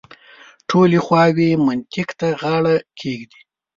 ټولې 0.69 0.99
خواوې 1.05 1.49
منطق 1.65 2.09
ته 2.19 2.27
غاړه 2.41 2.75
کېږدي. 2.99 3.41